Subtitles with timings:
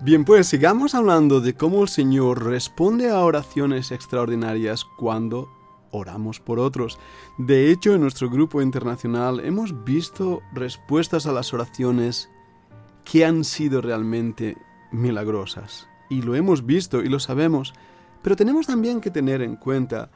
[0.00, 5.50] Bien, pues sigamos hablando de cómo el Señor responde a oraciones extraordinarias cuando
[5.90, 7.00] oramos por otros.
[7.36, 12.30] De hecho, en nuestro grupo internacional hemos visto respuestas a las oraciones
[13.04, 14.56] que han sido realmente
[14.92, 15.88] milagrosas.
[16.08, 17.74] Y lo hemos visto y lo sabemos,
[18.22, 20.10] pero tenemos también que tener en cuenta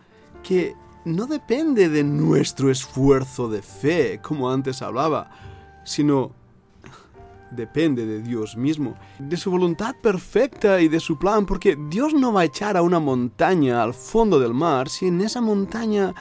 [0.44, 5.28] que no depende de nuestro esfuerzo de fe, como antes hablaba,
[5.84, 6.40] sino
[7.54, 12.32] depende de Dios mismo, de su voluntad perfecta y de su plan, porque Dios no
[12.32, 16.14] va a echar a una montaña al fondo del mar si en esa montaña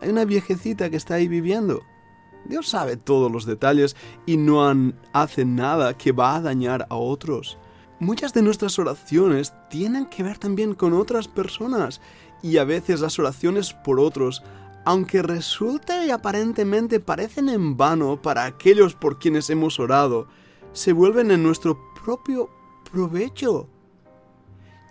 [0.00, 1.82] hay una viejecita que está ahí viviendo.
[2.44, 4.64] Dios sabe todos los detalles y no
[5.12, 7.58] hace nada que va a dañar a otros.
[8.00, 12.00] Muchas de nuestras oraciones tienen que ver también con otras personas
[12.42, 14.42] y a veces las oraciones por otros,
[14.84, 20.28] aunque resulte y aparentemente parecen en vano para aquellos por quienes hemos orado,
[20.72, 22.50] se vuelven en nuestro propio
[22.90, 23.68] provecho.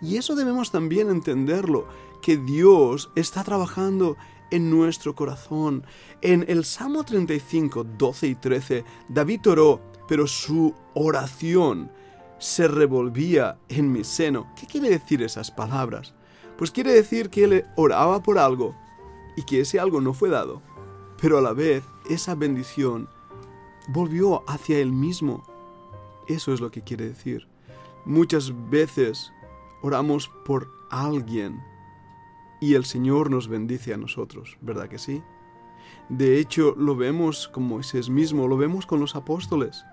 [0.00, 1.86] Y eso debemos también entenderlo,
[2.22, 4.16] que Dios está trabajando
[4.50, 5.84] en nuestro corazón.
[6.20, 11.90] En el Salmo 35, 12 y 13, David oró, pero su oración
[12.38, 14.52] se revolvía en mi seno.
[14.58, 16.14] ¿Qué quiere decir esas palabras?
[16.56, 18.74] Pues quiere decir que él oraba por algo
[19.36, 20.62] y que ese algo no fue dado,
[21.20, 23.08] pero a la vez esa bendición
[23.88, 25.44] volvió hacia él mismo.
[26.28, 27.48] Eso es lo que quiere decir.
[28.04, 29.32] Muchas veces
[29.82, 31.60] oramos por alguien
[32.60, 35.22] y el Señor nos bendice a nosotros, ¿verdad que sí?
[36.08, 39.84] De hecho, lo vemos con Moisés mismo, lo vemos con los apóstoles.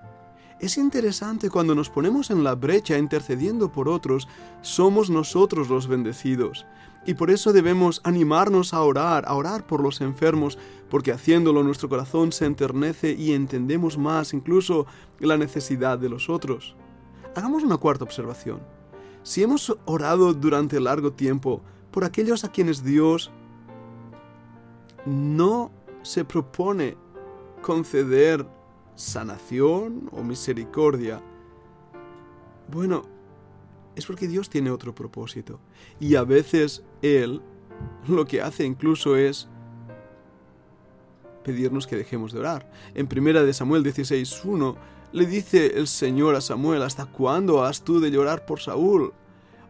[0.62, 4.28] Es interesante cuando nos ponemos en la brecha intercediendo por otros,
[4.62, 6.66] somos nosotros los bendecidos.
[7.06, 10.58] Y por eso debemos animarnos a orar, a orar por los enfermos,
[10.90, 14.88] porque haciéndolo nuestro corazón se enternece y entendemos más incluso
[15.20, 16.76] la necesidad de los otros.
[17.36, 18.60] Hagamos una cuarta observación.
[19.22, 21.62] Si hemos orado durante largo tiempo
[21.92, 23.32] por aquellos a quienes Dios
[25.06, 25.72] no
[26.02, 26.98] se propone
[27.62, 28.48] conceder
[28.96, 31.22] sanación o misericordia,
[32.68, 33.04] bueno,
[33.96, 35.60] es porque Dios tiene otro propósito.
[36.00, 37.42] Y a veces Él
[38.08, 39.48] lo que hace incluso es
[41.44, 42.72] pedirnos que dejemos de orar.
[42.94, 44.76] En primera de Samuel 16.1
[45.12, 49.14] le dice el Señor a Samuel, ¿hasta cuándo has tú de llorar por Saúl?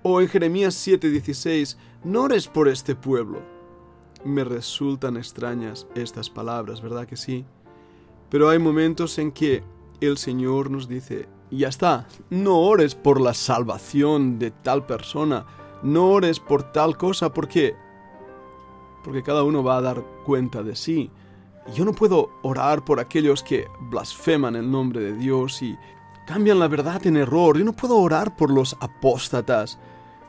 [0.01, 3.41] O en Jeremías 7:16, no ores por este pueblo.
[4.23, 7.45] Me resultan extrañas estas palabras, ¿verdad que sí?
[8.29, 9.63] Pero hay momentos en que
[10.05, 15.45] el Señor nos dice, ya está, no ores por la salvación de tal persona,
[15.83, 17.75] no ores por tal cosa, porque
[19.05, 21.11] porque cada uno va a dar cuenta de sí.
[21.75, 25.77] Yo no puedo orar por aquellos que blasfeman el nombre de Dios y
[26.25, 27.55] cambian la verdad en error.
[27.55, 29.77] Yo no puedo orar por los apóstatas.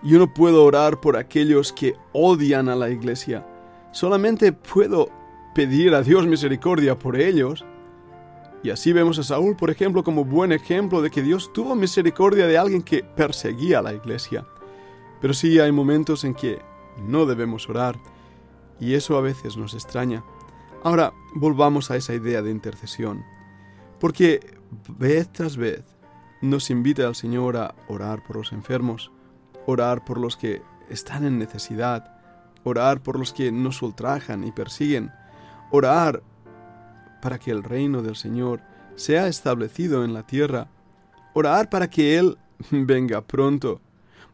[0.03, 3.47] Yo no puedo orar por aquellos que odian a la iglesia.
[3.93, 5.09] Solamente puedo
[5.55, 7.65] pedir a Dios misericordia por ellos.
[8.66, 12.49] Y así vemos a Saúl, por ejemplo, como buen ejemplo de que Dios tuvo misericordia
[12.49, 14.44] de alguien que perseguía a la iglesia.
[15.21, 16.59] Pero sí hay momentos en que
[16.99, 17.97] no debemos orar,
[18.81, 20.25] y eso a veces nos extraña.
[20.82, 23.25] Ahora, volvamos a esa idea de intercesión,
[24.00, 24.41] porque
[24.98, 25.84] vez tras vez
[26.43, 29.12] nos invita al Señor a orar por los enfermos,
[29.66, 30.60] orar por los que
[30.91, 32.21] están en necesidad,
[32.65, 35.12] orar por los que nos ultrajan y persiguen,
[35.71, 36.21] orar
[37.27, 38.61] para que el reino del Señor
[38.95, 40.69] sea establecido en la tierra,
[41.35, 42.39] orar para que Él
[42.71, 43.81] venga pronto,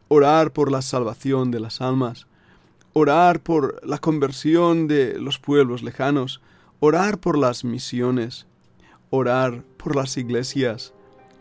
[0.09, 2.27] orar por la salvación de las almas,
[2.93, 6.39] orar por la conversión de los pueblos lejanos,
[6.79, 8.45] orar por las misiones,
[9.09, 10.93] orar por las iglesias,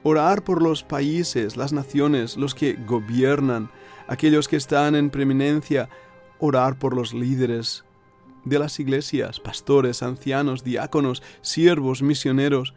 [0.05, 3.71] orar por los países, las naciones, los que gobiernan,
[4.09, 5.91] aquellos que están en preeminencia,
[6.39, 7.84] orar por los líderes
[8.44, 12.75] de las iglesias, pastores, ancianos, diáconos, siervos, misioneros,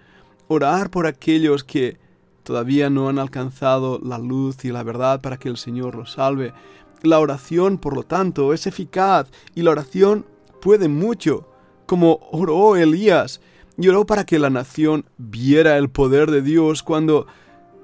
[0.48, 1.98] orar por aquellos que
[2.44, 6.54] todavía no han alcanzado la luz y la verdad para que el Señor los salve.
[7.02, 10.26] La oración, por lo tanto, es eficaz y la oración
[10.62, 11.48] puede mucho,
[11.86, 13.42] como oró Elías,
[13.78, 17.28] y oró para que la nación viera el poder de Dios cuando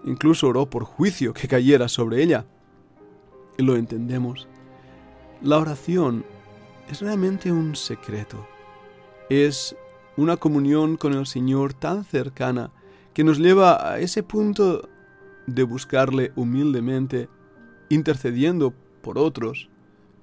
[0.05, 2.45] incluso oró por juicio que cayera sobre ella.
[3.57, 4.47] Lo entendemos.
[5.41, 6.23] La oración
[6.91, 8.45] es realmente un secreto.
[9.29, 9.75] Es
[10.17, 12.71] una comunión con el Señor tan cercana
[13.13, 14.89] que nos lleva a ese punto
[15.47, 17.29] de buscarle humildemente,
[17.89, 19.69] intercediendo por otros,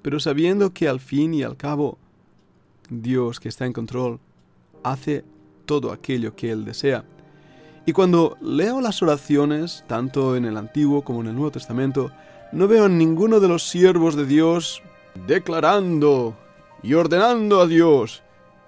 [0.02, 1.98] pero sabiendo que al fin y al cabo
[2.90, 4.20] Dios que está en control
[4.82, 5.24] hace
[5.64, 7.04] todo aquello que Él desea.
[7.86, 12.12] Y cuando leo las oraciones, tanto en el Antiguo como en el Nuevo Testamento,
[12.52, 14.82] no veo a ninguno de los siervos de Dios
[15.26, 16.36] declarando
[16.82, 18.22] y ordenando a Dios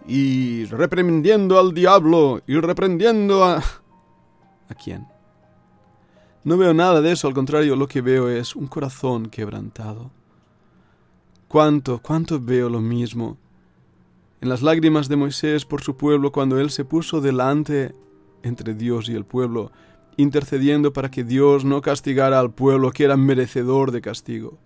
[0.07, 3.57] y reprendiendo al diablo y reprendiendo a...
[3.57, 5.07] ¿A quién?
[6.43, 10.11] No veo nada de eso, al contrario, lo que veo es un corazón quebrantado.
[11.49, 13.37] ¿Cuánto, cuánto veo lo mismo?
[14.41, 17.95] En las lágrimas de Moisés por su pueblo cuando él se puso delante
[18.43, 19.71] entre Dios y el pueblo,
[20.17, 24.59] intercediendo para que Dios no castigara al pueblo que era merecedor de castigo.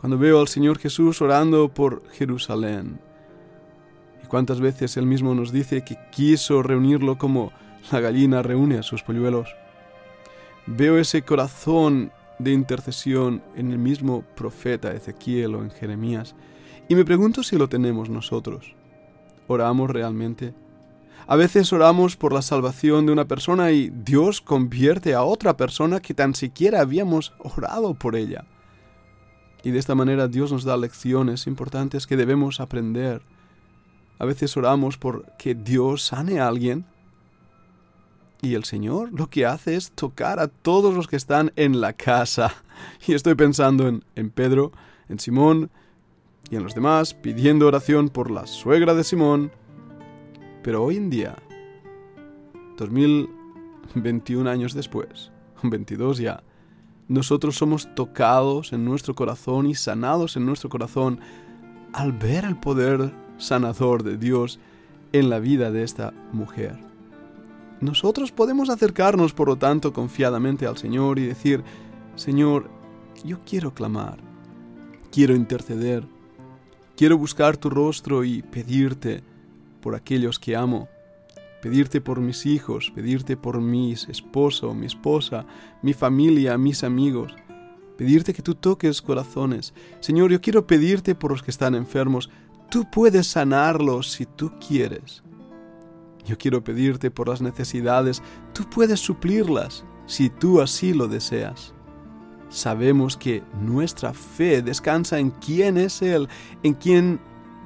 [0.00, 2.98] Cuando veo al Señor Jesús orando por Jerusalén,
[4.24, 7.52] y cuántas veces Él mismo nos dice que quiso reunirlo como
[7.92, 9.54] la gallina reúne a sus polluelos.
[10.66, 16.34] Veo ese corazón de intercesión en el mismo profeta Ezequiel o en Jeremías,
[16.88, 18.74] y me pregunto si lo tenemos nosotros.
[19.48, 20.54] ¿Oramos realmente?
[21.26, 26.00] A veces oramos por la salvación de una persona y Dios convierte a otra persona
[26.00, 28.46] que tan siquiera habíamos orado por ella.
[29.62, 33.22] Y de esta manera Dios nos da lecciones importantes que debemos aprender.
[34.18, 36.84] A veces oramos por que Dios sane a alguien.
[38.42, 41.92] Y el Señor lo que hace es tocar a todos los que están en la
[41.92, 42.54] casa.
[43.06, 44.72] Y estoy pensando en, en Pedro,
[45.10, 45.70] en Simón
[46.50, 49.52] y en los demás, pidiendo oración por la suegra de Simón,
[50.62, 51.36] pero hoy en día,
[52.76, 55.30] 2021 años después,
[55.62, 56.42] 22 ya,
[57.10, 61.18] nosotros somos tocados en nuestro corazón y sanados en nuestro corazón
[61.92, 64.60] al ver el poder sanador de Dios
[65.12, 66.78] en la vida de esta mujer.
[67.80, 71.64] Nosotros podemos acercarnos, por lo tanto, confiadamente al Señor y decir,
[72.14, 72.70] Señor,
[73.24, 74.18] yo quiero clamar,
[75.10, 76.06] quiero interceder,
[76.96, 79.24] quiero buscar tu rostro y pedirte
[79.80, 80.88] por aquellos que amo,
[81.60, 85.46] pedirte por mis hijos, pedirte por mi esposo, mi esposa,
[85.82, 87.34] mi familia, mis amigos,
[87.96, 89.74] pedirte que tú toques corazones.
[90.00, 92.30] Señor, yo quiero pedirte por los que están enfermos.
[92.70, 95.22] Tú puedes sanarlos si tú quieres.
[96.24, 98.22] Yo quiero pedirte por las necesidades.
[98.52, 101.74] Tú puedes suplirlas si tú así lo deseas.
[102.48, 106.28] Sabemos que nuestra fe descansa en quién es Él,
[106.62, 107.20] en quién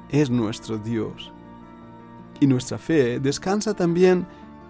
[0.09, 1.33] es nuestro Dios.
[2.39, 4.25] Y nuestra fe descansa también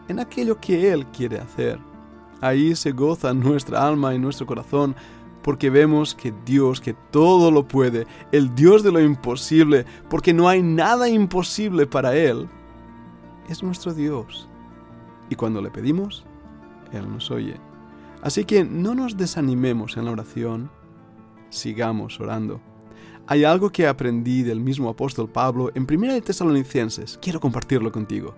[0.07, 1.79] en aquello que Él quiere hacer.
[2.41, 4.95] Ahí se goza nuestra alma y nuestro corazón
[5.45, 10.49] porque vemos que Dios, que todo lo puede, el Dios de lo imposible, porque no
[10.49, 12.49] hay nada imposible para Él,
[13.47, 14.49] es nuestro Dios.
[15.29, 16.25] Y cuando le pedimos,
[16.91, 17.57] Él nos oye.
[18.23, 20.71] Así que no nos desanimemos en la oración,
[21.49, 22.59] sigamos orando.
[23.27, 27.17] Hay algo que aprendí del mismo apóstol Pablo en 1 de Tesalonicenses.
[27.19, 28.35] Quiero compartirlo contigo.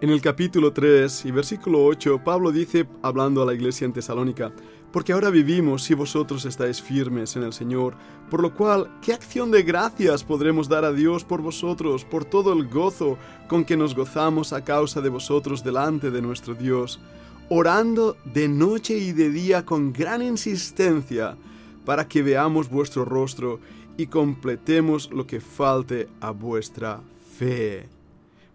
[0.00, 4.52] En el capítulo 3 y versículo 8, Pablo dice, hablando a la iglesia en Tesalónica,
[4.92, 7.96] porque ahora vivimos si vosotros estáis firmes en el Señor,
[8.30, 12.52] por lo cual, ¿qué acción de gracias podremos dar a Dios por vosotros, por todo
[12.52, 17.00] el gozo con que nos gozamos a causa de vosotros delante de nuestro Dios,
[17.48, 21.36] orando de noche y de día con gran insistencia,
[21.84, 23.58] para que veamos vuestro rostro
[23.96, 27.00] y completemos lo que falte a vuestra
[27.38, 27.88] fe.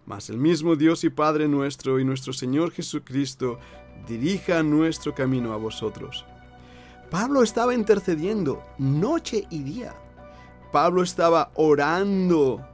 [0.06, 3.58] Mas el mismo Dios y Padre nuestro y nuestro Señor Jesucristo
[4.06, 6.24] dirija nuestro camino a vosotros.
[7.10, 9.94] Pablo estaba intercediendo noche y día.
[10.72, 12.66] Pablo estaba orando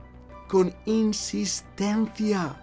[0.49, 2.61] con insistencia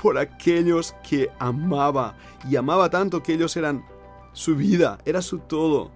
[0.00, 2.16] por aquellos que amaba
[2.48, 3.84] y amaba tanto que ellos eran
[4.32, 5.90] su vida, era su todo.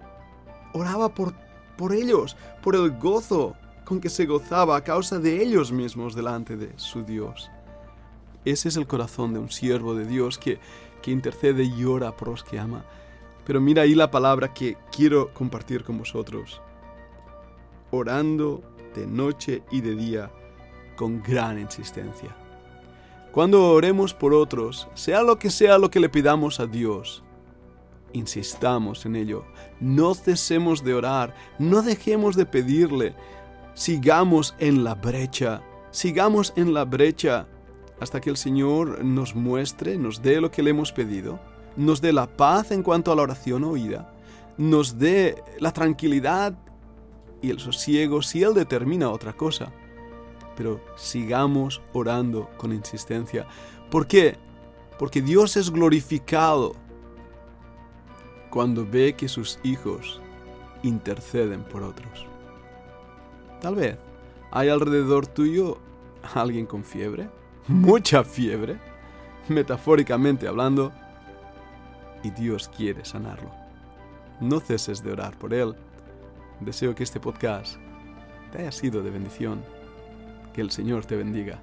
[0.75, 1.35] Oraba por
[1.77, 6.57] por ellos, por el gozo con que se gozaba a causa de ellos mismos delante
[6.57, 7.51] de su Dios.
[8.45, 10.59] Ese es el corazón de un siervo de Dios que,
[11.01, 12.85] que intercede y ora por los que ama.
[13.45, 16.61] Pero mira ahí la palabra que quiero compartir con vosotros.
[17.91, 18.63] Orando
[18.95, 20.31] de noche y de día
[20.97, 22.35] con gran insistencia.
[23.33, 27.23] Cuando oremos por otros, sea lo que sea lo que le pidamos a Dios,
[28.13, 29.45] insistamos en ello.
[29.81, 33.15] No cesemos de orar, no dejemos de pedirle.
[33.75, 37.47] Sigamos en la brecha, sigamos en la brecha
[38.01, 41.39] hasta que el Señor nos muestre, nos dé lo que le hemos pedido,
[41.77, 44.13] nos dé la paz en cuanto a la oración oída,
[44.59, 46.59] nos dé la tranquilidad
[47.41, 49.73] y el sosiego si Él determina otra cosa.
[50.57, 53.47] Pero sigamos orando con insistencia.
[53.91, 54.37] ¿Por qué?
[54.99, 56.75] Porque Dios es glorificado
[58.53, 60.21] cuando ve que sus hijos
[60.83, 62.27] interceden por otros.
[63.63, 63.97] Tal vez
[64.51, 65.79] hay alrededor tuyo
[66.35, 67.31] alguien con fiebre,
[67.67, 68.79] mucha fiebre,
[69.49, 70.93] metafóricamente hablando,
[72.23, 73.51] y Dios quiere sanarlo.
[74.39, 75.75] No ceses de orar por él.
[76.61, 77.77] Deseo que este podcast
[78.53, 79.65] te haya sido de bendición.
[80.53, 81.59] Que el Señor te bendiga.